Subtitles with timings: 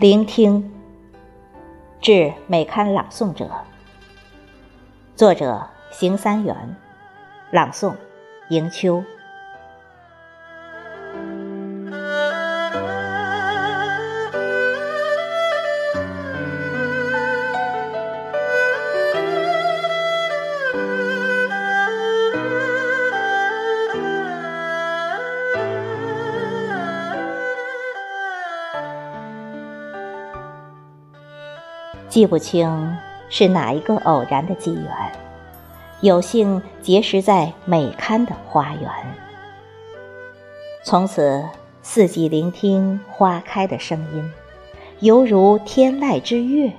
[0.00, 0.72] 聆听，
[2.00, 3.50] 致美刊朗诵者。
[5.16, 6.76] 作者：邢三元，
[7.50, 7.96] 朗诵：
[8.48, 9.02] 迎秋。
[32.08, 32.96] 记不清
[33.28, 34.90] 是哪一个偶然的机缘，
[36.00, 38.90] 有幸结识在美刊的花园。
[40.82, 41.44] 从此，
[41.82, 44.32] 四季聆听花开的声音，
[45.00, 46.72] 犹如天籁之乐，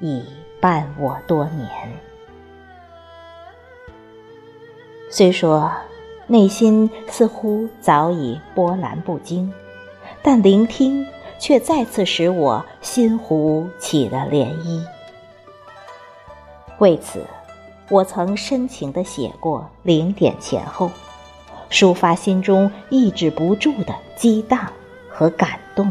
[0.00, 0.24] 已
[0.60, 1.68] 伴我多年。
[5.10, 5.70] 虽说
[6.26, 9.52] 内心似乎早已波澜不惊，
[10.22, 11.06] 但聆听。
[11.42, 14.80] 却再次使我心湖起了涟漪。
[16.78, 17.26] 为此，
[17.88, 20.88] 我曾深情地写过零点前后，
[21.68, 24.72] 抒发心中抑制不住的激荡
[25.10, 25.90] 和感动。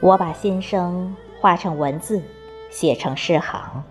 [0.00, 2.22] 我把心声化成文字，
[2.70, 3.84] 写成诗行，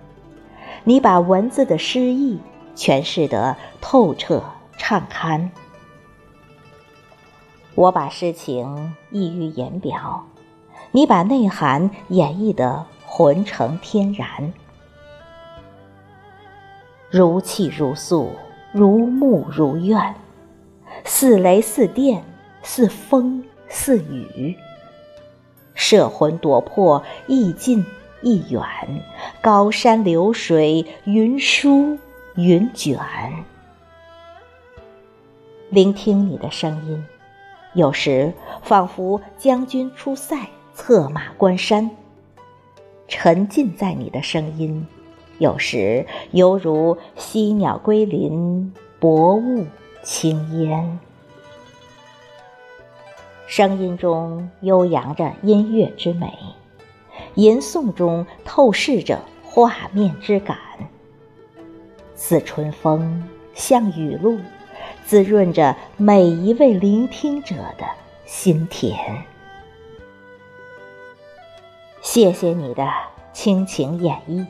[0.84, 2.40] 你把文字的诗意
[2.76, 4.44] 诠释得透彻
[4.76, 5.52] 畅堪。
[7.76, 10.24] 我把诗情溢于言表，
[10.92, 14.54] 你把内涵演绎得浑成天然，
[17.10, 18.30] 如泣如诉，
[18.72, 20.16] 如慕如怨，
[21.04, 22.24] 似雷似电，
[22.62, 24.56] 似风似雨，
[25.74, 27.84] 摄魂夺魄，意近
[28.22, 28.64] 意远，
[29.42, 31.98] 高山流水，云舒
[32.36, 33.00] 云卷，
[35.72, 37.04] 聆听你的声音。
[37.74, 40.38] 有时仿佛将军出塞，
[40.74, 41.90] 策马关山，
[43.08, 44.86] 沉浸在你的声音；
[45.40, 49.66] 有时犹如犀鸟归林，薄雾
[50.04, 51.00] 轻烟。
[53.48, 56.32] 声音中悠扬着音乐之美，
[57.34, 60.58] 吟诵中透视着画面之感，
[62.16, 64.38] 似春风，像雨露。
[65.06, 67.86] 滋润着每一位聆听者的
[68.26, 68.98] 心田。
[72.02, 72.88] 谢谢你的
[73.32, 74.46] 倾情演绎，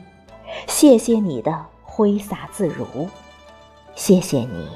[0.66, 3.08] 谢谢你的挥洒自如，
[3.94, 4.68] 谢谢你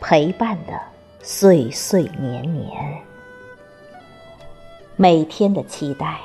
[0.00, 0.80] 陪伴的
[1.20, 3.02] 岁岁年年。
[4.94, 6.18] 每天的期待，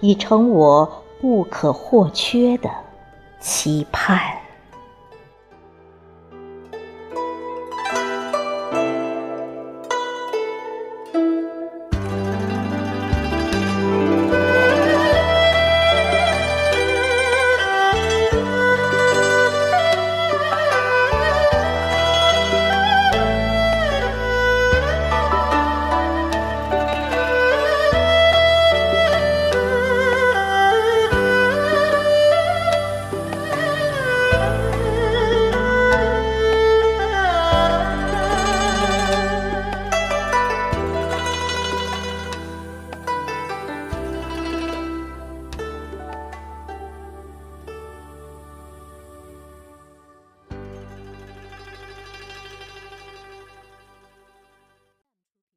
[0.00, 2.70] 已成我不可或缺的
[3.40, 4.38] 期盼。